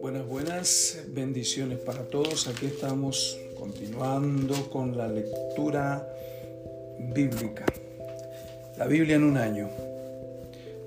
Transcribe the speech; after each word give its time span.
Buenas, 0.00 0.26
buenas 0.28 1.04
bendiciones 1.08 1.78
para 1.78 2.02
todos. 2.04 2.46
Aquí 2.46 2.66
estamos 2.66 3.38
continuando 3.58 4.68
con 4.70 4.98
la 4.98 5.08
lectura 5.08 6.14
bíblica. 7.14 7.64
La 8.76 8.86
Biblia 8.86 9.16
en 9.16 9.24
un 9.24 9.38
año. 9.38 9.70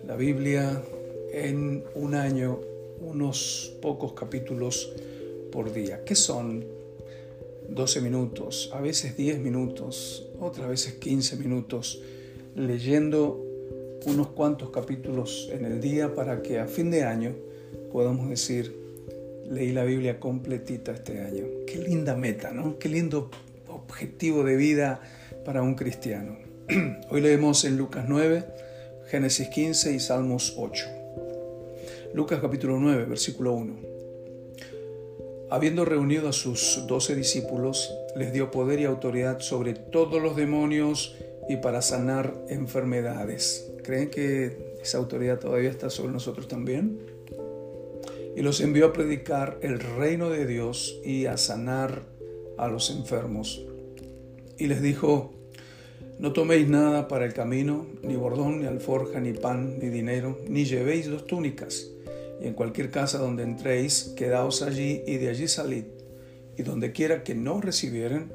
La 0.05 0.15
Biblia 0.15 0.83
en 1.31 1.83
un 1.95 2.13
año, 2.13 2.59
unos 2.99 3.73
pocos 3.81 4.13
capítulos 4.13 4.93
por 5.51 5.73
día. 5.73 6.03
¿Qué 6.05 6.13
son 6.15 6.63
12 7.69 8.01
minutos, 8.01 8.69
a 8.73 8.81
veces 8.81 9.17
10 9.17 9.39
minutos, 9.39 10.27
otras 10.39 10.67
veces 10.67 10.95
15 10.95 11.37
minutos, 11.37 12.01
leyendo 12.55 13.45
unos 14.05 14.29
cuantos 14.29 14.71
capítulos 14.71 15.49
en 15.51 15.65
el 15.65 15.79
día 15.79 16.15
para 16.15 16.41
que 16.41 16.59
a 16.59 16.67
fin 16.67 16.91
de 16.91 17.03
año 17.03 17.33
podamos 17.91 18.29
decir, 18.29 18.75
leí 19.49 19.71
la 19.71 19.83
Biblia 19.83 20.19
completita 20.19 20.91
este 20.91 21.19
año. 21.21 21.45
Qué 21.67 21.77
linda 21.77 22.15
meta, 22.15 22.51
¿no? 22.51 22.79
Qué 22.79 22.89
lindo 22.89 23.29
objetivo 23.67 24.43
de 24.43 24.55
vida 24.55 25.01
para 25.45 25.61
un 25.61 25.75
cristiano. 25.75 26.37
Hoy 27.09 27.21
leemos 27.21 27.65
en 27.65 27.77
Lucas 27.77 28.05
9, 28.07 28.43
Génesis 29.07 29.49
15 29.49 29.93
y 29.93 29.99
Salmos 29.99 30.55
8. 30.57 30.85
Lucas 32.13 32.39
capítulo 32.41 32.77
9, 32.79 33.05
versículo 33.05 33.53
1. 33.53 33.91
Habiendo 35.49 35.83
reunido 35.83 36.29
a 36.29 36.33
sus 36.33 36.85
doce 36.87 37.13
discípulos, 37.13 37.93
les 38.15 38.31
dio 38.31 38.51
poder 38.51 38.79
y 38.79 38.85
autoridad 38.85 39.39
sobre 39.41 39.73
todos 39.73 40.21
los 40.21 40.37
demonios 40.37 41.17
y 41.51 41.57
para 41.57 41.81
sanar 41.81 42.33
enfermedades. 42.47 43.69
¿Creen 43.83 44.09
que 44.09 44.77
esa 44.81 44.97
autoridad 44.99 45.39
todavía 45.39 45.69
está 45.69 45.89
sobre 45.89 46.13
nosotros 46.13 46.47
también? 46.47 46.99
Y 48.35 48.41
los 48.41 48.61
envió 48.61 48.87
a 48.87 48.93
predicar 48.93 49.59
el 49.61 49.79
reino 49.79 50.29
de 50.29 50.45
Dios 50.45 50.99
y 51.03 51.25
a 51.25 51.35
sanar 51.35 52.03
a 52.57 52.69
los 52.69 52.89
enfermos. 52.89 53.65
Y 54.57 54.67
les 54.67 54.81
dijo, 54.81 55.33
no 56.19 56.31
toméis 56.31 56.69
nada 56.69 57.09
para 57.09 57.25
el 57.25 57.33
camino, 57.33 57.85
ni 58.01 58.15
bordón, 58.15 58.61
ni 58.61 58.67
alforja, 58.67 59.19
ni 59.19 59.33
pan, 59.33 59.77
ni 59.79 59.89
dinero, 59.89 60.37
ni 60.47 60.63
llevéis 60.63 61.09
dos 61.09 61.27
túnicas 61.27 61.87
y 62.41 62.47
en 62.47 62.53
cualquier 62.53 62.89
casa 62.89 63.17
donde 63.17 63.43
entréis, 63.43 64.13
quedaos 64.15 64.61
allí 64.61 65.03
y 65.05 65.17
de 65.17 65.29
allí 65.29 65.47
salid. 65.47 65.83
Y 66.57 66.63
donde 66.63 66.91
quiera 66.91 67.23
que 67.23 67.35
no 67.35 67.61
recibieren, 67.61 68.31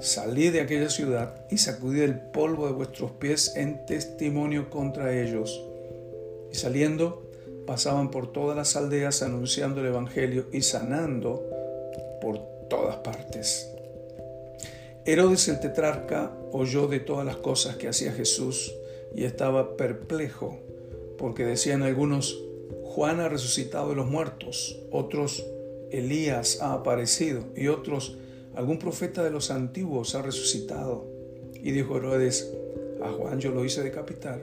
salid 0.00 0.52
de 0.52 0.60
aquella 0.60 0.88
ciudad 0.88 1.46
y 1.50 1.58
sacudid 1.58 2.02
el 2.02 2.18
polvo 2.18 2.66
de 2.66 2.72
vuestros 2.72 3.10
pies 3.12 3.56
en 3.56 3.84
testimonio 3.86 4.70
contra 4.70 5.18
ellos. 5.20 5.62
Y 6.52 6.54
saliendo, 6.54 7.30
pasaban 7.66 8.10
por 8.10 8.32
todas 8.32 8.56
las 8.56 8.76
aldeas 8.76 9.22
anunciando 9.22 9.80
el 9.80 9.88
Evangelio 9.88 10.46
y 10.52 10.62
sanando 10.62 11.44
por 12.20 12.38
todas 12.68 12.96
partes. 12.96 13.70
Herodes 15.04 15.48
el 15.48 15.60
tetrarca 15.60 16.32
oyó 16.52 16.86
de 16.86 17.00
todas 17.00 17.26
las 17.26 17.36
cosas 17.36 17.76
que 17.76 17.88
hacía 17.88 18.12
Jesús 18.12 18.74
y 19.14 19.24
estaba 19.24 19.76
perplejo, 19.76 20.58
porque 21.18 21.44
decían 21.44 21.82
algunos, 21.82 22.38
Juan 22.84 23.20
ha 23.20 23.28
resucitado 23.28 23.90
de 23.90 23.96
los 23.96 24.08
muertos, 24.08 24.78
otros 24.90 25.46
Elías 25.90 26.60
ha 26.60 26.74
aparecido 26.74 27.44
y 27.56 27.68
otros 27.68 28.16
algún 28.54 28.78
profeta 28.78 29.22
de 29.22 29.30
los 29.30 29.50
antiguos 29.50 30.14
ha 30.14 30.22
resucitado. 30.22 31.06
Y 31.54 31.72
dijo 31.72 31.96
Herodes, 31.96 32.52
a 33.02 33.10
Juan 33.10 33.40
yo 33.40 33.50
lo 33.50 33.64
hice 33.64 33.82
decapitar. 33.82 34.40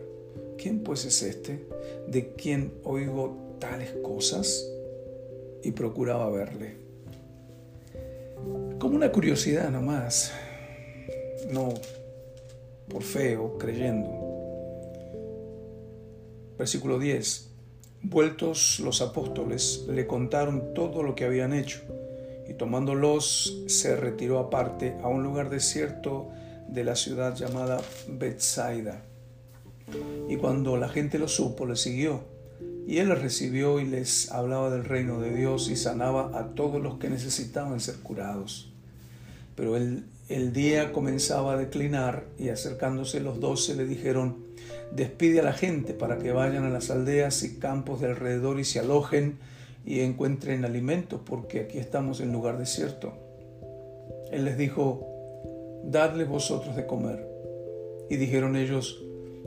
¿Quién 0.58 0.83
pues 0.83 1.05
es 1.05 1.22
este 1.23 1.67
de 2.08 2.33
quien 2.33 2.73
oigo 2.83 3.58
tales 3.59 3.91
cosas? 4.03 4.67
Y 5.63 5.72
procuraba 5.72 6.30
verle. 6.30 6.75
Como 8.79 8.96
una 8.96 9.12
curiosidad 9.12 9.69
nomás, 9.69 10.31
no 11.51 11.73
por 12.88 13.03
fe 13.03 13.38
o 13.38 13.57
creyendo. 13.57 14.28
Versículo 16.57 17.00
10. 17.00 17.50
Vueltos 18.03 18.79
los 18.79 19.01
apóstoles, 19.01 19.85
le 19.90 20.07
contaron 20.07 20.73
todo 20.73 21.03
lo 21.03 21.16
que 21.16 21.25
habían 21.25 21.53
hecho, 21.53 21.81
y 22.50 22.53
tomándolos 22.53 23.63
se 23.68 23.96
retiró 23.96 24.40
aparte 24.40 24.96
a 25.03 25.08
un 25.08 25.24
lugar 25.24 25.50
desierto 25.50 26.30
de 26.68 26.84
la 26.84 26.96
ciudad 26.96 27.35
llamada 27.35 27.81
Bethsaida. 28.08 29.03
Y 30.28 30.35
cuando 30.38 30.78
la 30.78 30.90
gente 30.90 31.18
lo 31.18 31.28
supo, 31.28 31.66
le 31.66 31.75
siguió, 31.75 32.24
y 32.88 33.00
él 33.00 33.09
les 33.09 33.22
recibió 33.22 33.80
y 33.80 33.85
les 33.85 34.31
hablaba 34.31 34.69
del 34.69 34.85
reino 34.85 35.19
de 35.19 35.35
Dios 35.35 35.69
y 35.69 35.75
sanaba 35.75 36.38
a 36.38 36.56
todos 36.56 36.81
los 36.81 36.97
que 37.00 37.09
necesitaban 37.09 37.80
ser 37.80 37.96
curados. 37.97 38.72
Pero 39.56 39.75
el, 39.75 40.06
el 40.29 40.53
día 40.53 40.94
comenzaba 40.94 41.53
a 41.53 41.58
declinar 41.58 42.25
y 42.38 42.50
acercándose 42.50 43.19
los 43.19 43.40
doce 43.40 43.75
le 43.75 43.85
dijeron, 43.85 44.38
despide 44.91 45.41
a 45.41 45.44
la 45.44 45.53
gente 45.53 45.94
para 45.94 46.18
que 46.18 46.31
vayan 46.31 46.64
a 46.64 46.69
las 46.69 46.90
aldeas 46.90 47.44
y 47.44 47.58
campos 47.58 48.02
de 48.02 48.08
alrededor 48.08 48.59
y 48.59 48.66
se 48.66 48.79
alojen 48.79 49.38
y 49.88 50.02
encuentren 50.02 50.66
alimentos, 50.66 51.22
porque 51.25 51.62
aquí 51.62 51.78
estamos 51.78 52.20
en 52.20 52.34
lugar 52.34 52.58
desierto. 52.58 53.14
Él 54.31 54.44
les 54.44 54.58
dijo, 54.58 55.08
dadle 55.86 56.25
vosotros 56.25 56.75
de 56.75 56.86
comer. 56.86 57.25
Y 58.09 58.18
dijeron 58.18 58.58
ellos, 58.58 59.02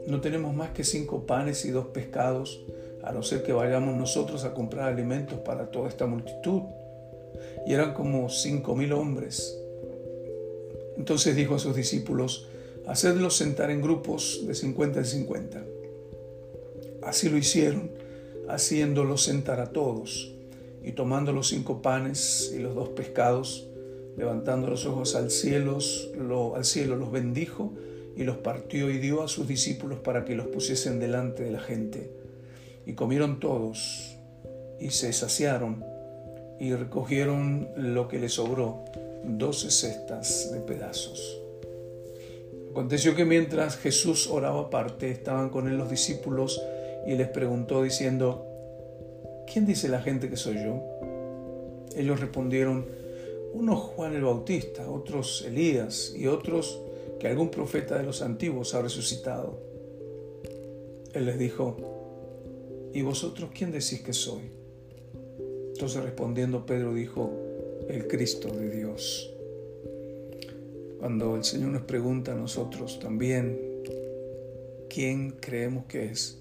no 0.07 0.23
tenemos 0.23 0.55
más 0.55 0.71
que 0.71 0.83
cinco 0.83 1.27
panes 1.27 1.67
y 1.67 1.71
dos 1.71 1.89
pescados, 1.89 2.65
a 3.03 3.13
no 3.13 3.23
ser 3.23 3.43
que 3.43 3.53
vayamos 3.53 3.95
nosotros 3.97 4.45
a 4.45 4.55
comprar 4.55 4.91
alimentos 4.91 5.41
para 5.41 5.71
toda 5.71 5.91
esta 5.91 6.07
multitud. 6.07 6.63
Y 7.67 7.75
eran 7.75 7.93
como 7.93 8.31
cinco 8.31 8.75
mil 8.75 8.95
hombres. 8.95 9.63
Entonces 10.97 11.37
dijo 11.37 11.55
a 11.55 11.59
sus 11.59 11.77
discípulos, 11.77 12.49
hacedlos 12.87 13.37
sentar 13.37 13.71
en 13.71 13.83
grupos 13.83 14.43
de 14.47 14.55
50 14.55 15.01
en 15.01 15.05
50. 15.05 15.65
Así 17.03 17.29
lo 17.29 17.37
hicieron, 17.37 17.91
haciéndolos 18.55 19.23
sentar 19.23 19.61
a 19.61 19.73
todos, 19.73 20.33
y 20.83 20.93
tomando 20.93 21.33
los 21.33 21.49
cinco 21.49 21.83
panes 21.83 22.53
y 22.55 22.59
los 22.59 22.75
dos 22.75 22.91
pescados, 22.91 23.67
levantando 24.17 24.69
los 24.69 24.87
ojos 24.87 25.15
al 25.15 25.31
cielo, 25.31 25.79
al 26.55 26.65
cielo 26.65 26.97
los 26.97 27.13
bendijo 27.13 27.73
y 28.17 28.25
los 28.25 28.39
partió 28.39 28.91
y 28.91 28.99
dio 28.99 29.23
a 29.23 29.29
sus 29.29 29.47
discípulos 29.47 29.99
para 30.01 30.25
que 30.25 30.35
los 30.35 30.47
pusiesen 30.47 30.99
delante 30.99 31.43
de 31.43 31.53
la 31.53 31.61
gente. 31.61 32.11
Y 32.87 32.95
comieron 32.95 33.41
todos 33.41 34.17
y 34.79 34.91
se 34.91 35.13
saciaron 35.13 35.85
y 36.59 36.75
recogieron 36.75 37.69
lo 37.77 38.09
que 38.09 38.19
les 38.19 38.35
sobró, 38.35 38.85
doce 39.25 39.71
cestas 39.71 40.51
de 40.53 40.61
pedazos. 40.61 41.39
Aconteció 42.71 43.17
que 43.17 43.25
mientras 43.25 43.77
Jesús 43.77 44.29
oraba 44.29 44.61
aparte, 44.63 45.11
estaban 45.11 45.51
con 45.51 45.69
él 45.69 45.77
los 45.77 45.91
discípulos 45.91 46.63
y 47.07 47.15
les 47.15 47.29
preguntó 47.29 47.83
diciendo, 47.83 48.47
¿quién 49.53 49.67
dice 49.67 49.89
la 49.89 50.01
gente 50.01 50.29
que 50.29 50.37
soy 50.37 50.57
yo? 50.57 50.83
Ellos 51.97 52.21
respondieron, 52.21 52.87
unos 53.53 53.81
Juan 53.81 54.15
el 54.15 54.23
Bautista, 54.23 54.89
otros 54.89 55.45
Elías 55.47 56.15
y 56.17 56.27
otros 56.27 56.81
que 57.19 57.29
algún 57.29 57.51
profeta 57.51 57.99
de 57.99 58.05
los 58.05 58.23
antiguos 58.23 58.75
ha 58.75 58.83
resucitado. 58.83 59.59
Él 61.13 61.27
les 61.27 61.39
dijo, 61.39 61.77
¿y 62.95 63.03
vosotros 63.03 63.51
quién 63.53 63.73
decís 63.73 64.03
que 64.03 64.13
soy? 64.13 64.53
Entonces 65.73 66.03
respondiendo 66.03 66.65
Pedro 66.65 66.95
dijo, 66.95 67.31
el 67.89 68.07
Cristo 68.07 68.49
de 68.49 68.71
Dios. 68.71 69.35
Cuando 71.01 71.35
el 71.37 71.45
Señor 71.45 71.71
nos 71.71 71.83
pregunta 71.83 72.33
a 72.33 72.37
nosotros 72.37 73.01
también 73.01 73.59
quién 74.89 75.31
creemos 75.33 75.87
que 75.87 76.05
es, 76.05 76.39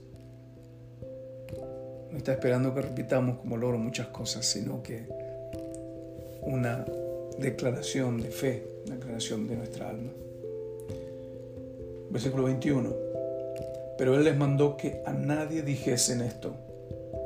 no 2.12 2.18
está 2.18 2.34
esperando 2.34 2.74
que 2.74 2.82
repitamos 2.82 3.40
como 3.40 3.58
logro 3.58 3.78
muchas 3.78 4.08
cosas, 4.08 4.46
sino 4.46 4.82
que 4.82 5.06
una 6.42 6.86
declaración 7.38 8.22
de 8.22 8.30
fe, 8.30 8.64
una 8.86 8.96
declaración 8.96 9.48
de 9.48 9.56
nuestra 9.56 9.90
alma. 9.90 10.12
Versículo 12.10 12.44
21. 12.44 12.94
Pero 13.98 14.16
Él 14.16 14.24
les 14.24 14.38
mandó 14.38 14.78
que 14.78 15.02
a 15.06 15.14
nadie 15.14 15.62
dijesen 15.62 16.22
esto, 16.22 16.56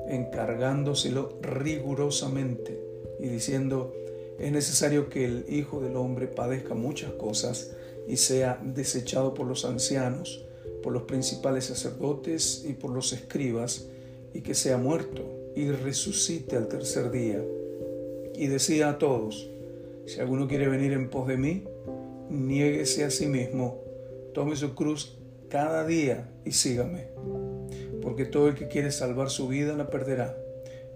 encargándoselo 0.07 1.37
rigurosamente 1.41 2.79
y 3.19 3.27
diciendo, 3.27 3.93
es 4.39 4.51
necesario 4.51 5.09
que 5.09 5.25
el 5.25 5.45
Hijo 5.47 5.79
del 5.81 5.95
Hombre 5.95 6.27
padezca 6.27 6.73
muchas 6.73 7.11
cosas 7.13 7.71
y 8.07 8.17
sea 8.17 8.59
desechado 8.61 9.33
por 9.33 9.47
los 9.47 9.65
ancianos, 9.65 10.45
por 10.81 10.91
los 10.91 11.03
principales 11.03 11.65
sacerdotes 11.65 12.65
y 12.67 12.73
por 12.73 12.91
los 12.91 13.13
escribas, 13.13 13.87
y 14.33 14.41
que 14.41 14.56
sea 14.56 14.77
muerto 14.77 15.51
y 15.56 15.69
resucite 15.69 16.56
al 16.56 16.68
tercer 16.68 17.12
día. 17.12 17.41
Y 18.35 18.47
decía 18.47 18.89
a 18.89 18.97
todos, 18.97 19.50
si 20.06 20.19
alguno 20.19 20.47
quiere 20.47 20.68
venir 20.68 20.94
en 20.94 21.09
pos 21.09 21.27
de 21.27 21.38
mí, 21.38 21.63
niéguese 22.30 23.03
a 23.03 23.12
sí 23.12 23.27
mismo, 23.27 23.80
tome 24.33 24.56
su 24.56 24.74
cruz 24.75 25.18
cada 25.50 25.85
día 25.85 26.30
y 26.45 26.51
sígame. 26.51 27.07
Porque 28.01 28.25
todo 28.25 28.50
el 28.50 28.56
que 28.56 28.68
quiere 28.68 28.91
salvar 28.91 29.30
su 29.30 29.47
vida 29.47 29.75
la 29.75 29.89
perderá, 29.89 30.35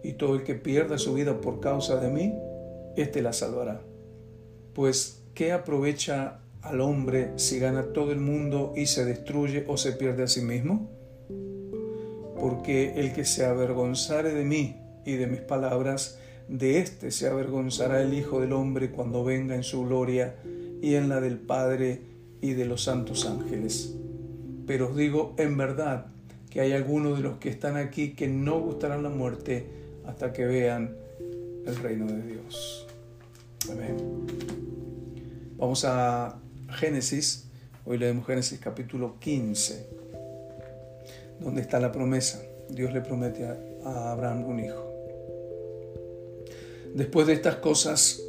y 0.03 0.13
todo 0.13 0.35
el 0.35 0.43
que 0.43 0.55
pierda 0.55 0.97
su 0.97 1.13
vida 1.13 1.39
por 1.41 1.59
causa 1.59 1.97
de 1.97 2.09
mí, 2.09 2.33
éste 2.95 3.21
la 3.21 3.33
salvará. 3.33 3.81
Pues, 4.73 5.21
¿qué 5.33 5.51
aprovecha 5.51 6.39
al 6.61 6.81
hombre 6.81 7.31
si 7.35 7.59
gana 7.59 7.93
todo 7.93 8.11
el 8.11 8.19
mundo 8.19 8.73
y 8.75 8.87
se 8.87 9.05
destruye 9.05 9.65
o 9.67 9.77
se 9.77 9.93
pierde 9.93 10.23
a 10.23 10.27
sí 10.27 10.41
mismo? 10.41 10.89
Porque 12.39 12.99
el 12.99 13.13
que 13.13 13.25
se 13.25 13.45
avergonzare 13.45 14.33
de 14.33 14.43
mí 14.43 14.77
y 15.05 15.13
de 15.13 15.27
mis 15.27 15.41
palabras, 15.41 16.19
de 16.47 16.79
éste 16.79 17.11
se 17.11 17.27
avergonzará 17.27 18.01
el 18.01 18.13
Hijo 18.13 18.41
del 18.41 18.53
Hombre 18.53 18.91
cuando 18.91 19.23
venga 19.23 19.55
en 19.55 19.63
su 19.63 19.85
gloria 19.85 20.35
y 20.81 20.95
en 20.95 21.09
la 21.09 21.19
del 21.19 21.37
Padre 21.37 22.01
y 22.41 22.53
de 22.53 22.65
los 22.65 22.83
santos 22.83 23.25
ángeles. 23.25 23.95
Pero 24.65 24.89
os 24.89 24.95
digo 24.95 25.33
en 25.37 25.57
verdad 25.57 26.07
que 26.49 26.61
hay 26.61 26.73
algunos 26.73 27.17
de 27.17 27.23
los 27.23 27.37
que 27.37 27.49
están 27.49 27.77
aquí 27.77 28.13
que 28.13 28.27
no 28.27 28.59
gustarán 28.59 29.03
la 29.03 29.09
muerte 29.09 29.67
hasta 30.05 30.31
que 30.33 30.45
vean 30.45 30.95
el 31.65 31.75
reino 31.77 32.05
de 32.05 32.21
Dios. 32.21 32.87
Amén. 33.69 33.97
Vamos 35.57 35.83
a 35.85 36.39
Génesis. 36.69 37.47
Hoy 37.85 37.97
leemos 37.97 38.25
Génesis 38.25 38.59
capítulo 38.59 39.15
15, 39.19 39.87
donde 41.39 41.61
está 41.61 41.79
la 41.79 41.91
promesa. 41.91 42.41
Dios 42.69 42.93
le 42.93 43.01
promete 43.01 43.45
a 43.45 44.11
Abraham 44.11 44.45
un 44.45 44.59
hijo. 44.59 44.87
Después 46.93 47.27
de 47.27 47.33
estas 47.33 47.57
cosas, 47.57 48.21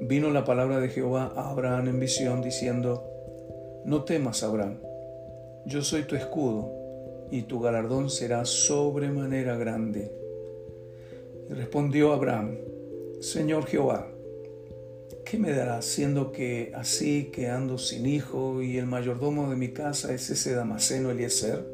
vino 0.00 0.30
la 0.30 0.44
palabra 0.44 0.80
de 0.80 0.88
Jehová 0.88 1.32
a 1.36 1.50
Abraham 1.50 1.88
en 1.88 2.00
visión, 2.00 2.42
diciendo, 2.42 3.04
No 3.84 4.04
temas, 4.04 4.42
Abraham, 4.42 4.78
yo 5.66 5.82
soy 5.82 6.04
tu 6.04 6.16
escudo, 6.16 6.72
y 7.30 7.42
tu 7.42 7.60
galardón 7.60 8.10
será 8.10 8.44
sobremanera 8.44 9.56
grande. 9.56 10.12
Y 11.50 11.52
respondió 11.52 12.12
Abraham, 12.12 12.56
Señor 13.20 13.66
Jehová, 13.66 14.08
¿qué 15.24 15.38
me 15.38 15.52
darás 15.52 15.84
siendo 15.84 16.32
que 16.32 16.72
así 16.74 17.30
que 17.32 17.48
ando 17.48 17.78
sin 17.78 18.06
hijo 18.06 18.62
y 18.62 18.78
el 18.78 18.86
mayordomo 18.86 19.50
de 19.50 19.56
mi 19.56 19.68
casa 19.72 20.14
es 20.14 20.30
ese 20.30 20.54
Damaseno 20.54 21.10
Eliezer? 21.10 21.73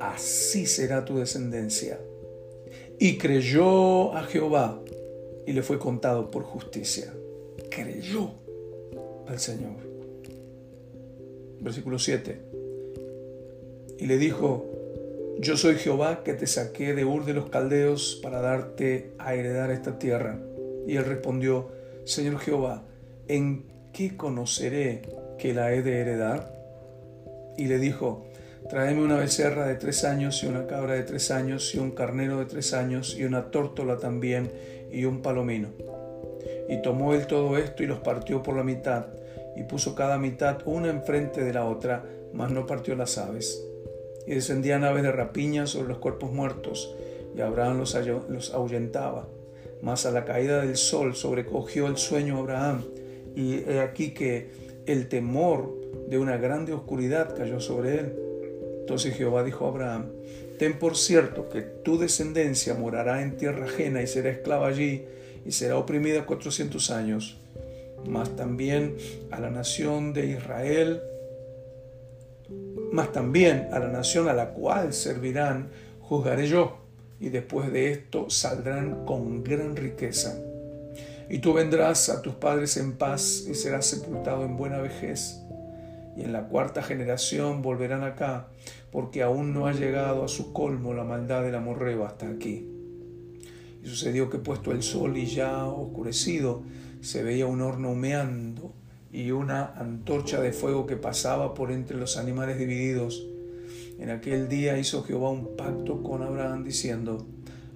así 0.00 0.66
será 0.66 1.04
tu 1.04 1.18
descendencia. 1.18 2.00
Y 2.98 3.18
creyó 3.18 4.14
a 4.16 4.24
Jehová 4.24 4.80
y 5.46 5.52
le 5.52 5.62
fue 5.62 5.78
contado 5.78 6.30
por 6.30 6.42
justicia. 6.42 7.12
Creyó 7.70 8.32
al 9.26 9.38
Señor. 9.38 9.76
Versículo 11.60 11.98
7. 11.98 12.40
Y 13.98 14.06
le 14.06 14.18
dijo, 14.18 14.66
yo 15.38 15.56
soy 15.56 15.76
Jehová 15.76 16.22
que 16.24 16.34
te 16.34 16.46
saqué 16.46 16.94
de 16.94 17.04
Ur 17.04 17.24
de 17.24 17.34
los 17.34 17.48
Caldeos 17.48 18.18
para 18.22 18.40
darte 18.40 19.12
a 19.18 19.34
heredar 19.34 19.70
esta 19.70 19.98
tierra. 19.98 20.38
Y 20.86 20.96
él 20.96 21.04
respondió, 21.04 21.68
Señor 22.04 22.38
Jehová, 22.40 22.82
¿en 23.28 23.64
qué 23.92 24.16
conoceré 24.16 25.02
que 25.38 25.54
la 25.54 25.72
he 25.72 25.82
de 25.82 26.00
heredar? 26.00 26.54
Y 27.56 27.66
le 27.66 27.78
dijo, 27.78 28.26
tráeme 28.68 29.02
una 29.02 29.16
becerra 29.16 29.66
de 29.66 29.74
tres 29.76 30.04
años 30.04 30.42
y 30.42 30.46
una 30.46 30.66
cabra 30.66 30.94
de 30.94 31.02
tres 31.02 31.30
años 31.30 31.74
y 31.74 31.78
un 31.78 31.92
carnero 31.92 32.38
de 32.38 32.46
tres 32.46 32.74
años 32.74 33.16
y 33.16 33.24
una 33.24 33.50
tórtola 33.50 33.98
también 33.98 34.50
y 34.90 35.04
un 35.04 35.22
palomino. 35.22 35.68
Y 36.68 36.82
tomó 36.82 37.14
él 37.14 37.26
todo 37.26 37.56
esto 37.58 37.82
y 37.82 37.86
los 37.86 37.98
partió 37.98 38.42
por 38.42 38.56
la 38.56 38.62
mitad, 38.62 39.06
y 39.56 39.64
puso 39.64 39.94
cada 39.94 40.18
mitad 40.18 40.58
una 40.64 40.88
enfrente 40.88 41.42
de 41.42 41.52
la 41.52 41.64
otra, 41.66 42.04
mas 42.32 42.52
no 42.52 42.66
partió 42.66 42.94
las 42.94 43.18
aves. 43.18 43.64
Y 44.26 44.34
descendían 44.34 44.84
aves 44.84 45.02
de 45.02 45.10
rapiña 45.10 45.66
sobre 45.66 45.88
los 45.88 45.98
cuerpos 45.98 46.32
muertos, 46.32 46.94
y 47.36 47.40
Abraham 47.40 47.78
los, 47.78 48.54
ahuyentaba. 48.54 49.28
Mas 49.82 50.06
a 50.06 50.10
la 50.10 50.24
caída 50.24 50.60
del 50.60 50.76
sol 50.76 51.16
sobrecogió 51.16 51.86
el 51.88 51.96
sueño 51.96 52.38
Abraham, 52.38 52.84
y 53.34 53.64
he 53.68 53.80
aquí 53.80 54.12
que 54.12 54.50
el 54.86 55.08
temor 55.08 55.76
de 56.08 56.18
una 56.18 56.36
grande 56.36 56.72
oscuridad 56.72 57.36
cayó 57.36 57.60
sobre 57.60 57.98
él. 57.98 58.29
Entonces 58.80 59.14
Jehová 59.14 59.44
dijo 59.44 59.66
a 59.66 59.68
Abraham, 59.68 60.06
Ten 60.60 60.78
por 60.78 60.94
cierto 60.94 61.48
que 61.48 61.62
tu 61.62 61.98
descendencia 61.98 62.74
morará 62.74 63.22
en 63.22 63.38
tierra 63.38 63.64
ajena 63.64 64.02
y 64.02 64.06
será 64.06 64.28
esclava 64.28 64.66
allí 64.66 65.06
y 65.46 65.52
será 65.52 65.78
oprimida 65.78 66.26
cuatrocientos 66.26 66.90
años. 66.90 67.38
Mas 68.06 68.36
también 68.36 68.96
a 69.30 69.40
la 69.40 69.48
nación 69.48 70.12
de 70.12 70.26
Israel, 70.26 71.00
mas 72.92 73.10
también 73.10 73.68
a 73.72 73.78
la 73.78 73.88
nación 73.88 74.28
a 74.28 74.34
la 74.34 74.50
cual 74.50 74.92
servirán, 74.92 75.70
juzgaré 76.00 76.46
yo, 76.46 76.76
y 77.20 77.30
después 77.30 77.72
de 77.72 77.92
esto 77.92 78.28
saldrán 78.28 79.06
con 79.06 79.42
gran 79.42 79.76
riqueza. 79.76 80.38
Y 81.30 81.38
tú 81.38 81.54
vendrás 81.54 82.10
a 82.10 82.20
tus 82.20 82.34
padres 82.34 82.76
en 82.76 82.98
paz 82.98 83.46
y 83.48 83.54
serás 83.54 83.86
sepultado 83.86 84.44
en 84.44 84.58
buena 84.58 84.78
vejez 84.78 85.40
y 86.16 86.22
en 86.22 86.32
la 86.32 86.48
cuarta 86.48 86.82
generación 86.82 87.62
volverán 87.62 88.02
acá, 88.02 88.48
porque 88.90 89.22
aún 89.22 89.54
no 89.54 89.66
ha 89.66 89.72
llegado 89.72 90.24
a 90.24 90.28
su 90.28 90.52
colmo 90.52 90.94
la 90.94 91.04
maldad 91.04 91.42
del 91.42 91.54
amorreo 91.54 92.04
hasta 92.04 92.28
aquí. 92.28 92.68
Y 93.82 93.86
sucedió 93.86 94.28
que 94.28 94.38
puesto 94.38 94.72
el 94.72 94.82
sol 94.82 95.16
y 95.16 95.26
ya 95.26 95.64
oscurecido, 95.66 96.62
se 97.00 97.22
veía 97.22 97.46
un 97.46 97.62
horno 97.62 97.92
humeando 97.92 98.74
y 99.12 99.30
una 99.30 99.72
antorcha 99.74 100.40
de 100.40 100.52
fuego 100.52 100.86
que 100.86 100.96
pasaba 100.96 101.54
por 101.54 101.72
entre 101.72 101.96
los 101.96 102.16
animales 102.16 102.58
divididos. 102.58 103.26
En 103.98 104.10
aquel 104.10 104.48
día 104.48 104.78
hizo 104.78 105.02
Jehová 105.02 105.30
un 105.30 105.56
pacto 105.56 106.02
con 106.02 106.22
Abraham 106.22 106.64
diciendo, 106.64 107.26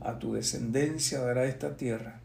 a 0.00 0.18
tu 0.18 0.34
descendencia 0.34 1.20
dará 1.20 1.46
esta 1.46 1.76
tierra, 1.76 2.20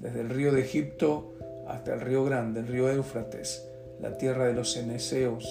desde 0.00 0.20
el 0.20 0.30
río 0.30 0.52
de 0.52 0.62
Egipto 0.62 1.34
hasta 1.68 1.94
el 1.94 2.00
río 2.00 2.24
grande, 2.24 2.60
el 2.60 2.66
río 2.66 2.90
Éufrates, 2.90 3.69
la 4.00 4.16
tierra 4.16 4.46
de 4.46 4.54
los 4.54 4.72
ceneseos, 4.72 5.46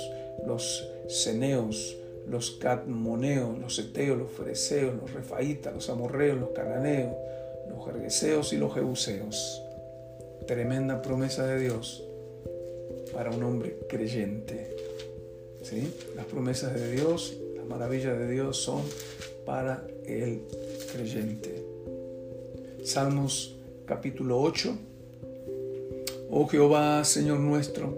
los 0.45 0.87
ceneos, 1.07 1.97
los 2.27 2.51
catmoneos, 2.51 3.57
los 3.59 3.79
eteos, 3.79 4.17
los 4.17 4.31
fereceos, 4.31 4.95
los 4.95 5.13
refaitas, 5.13 5.73
los 5.73 5.89
amorreos, 5.89 6.39
los 6.39 6.49
cananeos, 6.49 7.13
los 7.69 7.85
jergueseos 7.85 8.53
y 8.53 8.57
los 8.57 8.73
jebuseos. 8.73 9.61
Tremenda 10.47 11.01
promesa 11.01 11.45
de 11.45 11.59
Dios 11.59 12.03
para 13.13 13.31
un 13.31 13.43
hombre 13.43 13.77
creyente. 13.87 14.75
¿Sí? 15.61 15.93
Las 16.15 16.25
promesas 16.25 16.73
de 16.73 16.91
Dios, 16.91 17.35
las 17.55 17.65
maravillas 17.65 18.17
de 18.17 18.29
Dios 18.29 18.57
son 18.57 18.81
para 19.45 19.85
el 20.05 20.43
creyente. 20.93 21.65
Salmos 22.83 23.55
capítulo 23.85 24.39
8. 24.41 24.77
Oh 26.31 26.47
Jehová, 26.47 27.03
Señor 27.03 27.39
nuestro, 27.39 27.97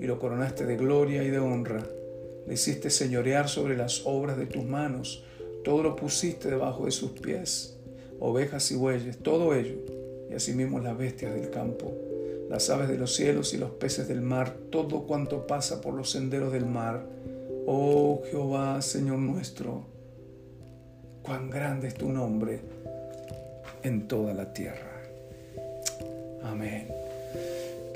y 0.00 0.06
lo 0.06 0.18
coronaste 0.18 0.64
de 0.64 0.76
gloria 0.76 1.22
y 1.22 1.30
de 1.30 1.38
honra. 1.38 1.84
Le 2.46 2.54
hiciste 2.54 2.90
señorear 2.90 3.48
sobre 3.48 3.76
las 3.76 4.02
obras 4.06 4.38
de 4.38 4.46
tus 4.46 4.64
manos, 4.64 5.24
todo 5.64 5.82
lo 5.82 5.96
pusiste 5.96 6.48
debajo 6.48 6.86
de 6.86 6.90
sus 6.90 7.10
pies, 7.10 7.76
ovejas 8.20 8.70
y 8.70 8.76
bueyes, 8.76 9.18
todo 9.18 9.54
ello, 9.54 9.76
y 10.30 10.34
asimismo 10.34 10.78
las 10.80 10.96
bestias 10.96 11.34
del 11.34 11.50
campo, 11.50 11.92
las 12.48 12.70
aves 12.70 12.88
de 12.88 12.96
los 12.96 13.14
cielos 13.14 13.52
y 13.52 13.58
los 13.58 13.70
peces 13.72 14.08
del 14.08 14.22
mar, 14.22 14.56
todo 14.70 15.02
cuanto 15.02 15.46
pasa 15.46 15.80
por 15.80 15.94
los 15.94 16.10
senderos 16.10 16.52
del 16.52 16.64
mar. 16.64 17.04
Oh 17.66 18.22
Jehová, 18.30 18.80
Señor 18.80 19.18
nuestro, 19.18 19.84
cuán 21.22 21.50
grande 21.50 21.88
es 21.88 21.94
tu 21.94 22.08
nombre 22.08 22.60
en 23.82 24.08
toda 24.08 24.32
la 24.32 24.52
tierra. 24.52 25.02
Amén. 26.42 26.88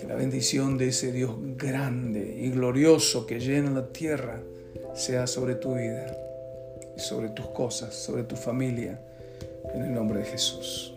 Que 0.03 0.09
la 0.09 0.17
bendición 0.17 0.79
de 0.79 0.89
ese 0.89 1.13
Dios 1.13 1.37
grande 1.57 2.37
y 2.41 2.51
glorioso 2.51 3.25
que 3.25 3.39
llena 3.39 3.71
la 3.71 3.87
tierra 3.87 4.43
sea 4.97 5.29
sobre 5.29 5.55
tu 5.55 5.77
vida 5.77 6.13
y 6.97 6.99
sobre 6.99 7.29
tus 7.29 7.47
cosas, 7.51 7.95
sobre 7.95 8.25
tu 8.25 8.35
familia, 8.35 8.99
en 9.73 9.83
el 9.83 9.95
nombre 9.95 10.19
de 10.19 10.25
Jesús. 10.25 10.93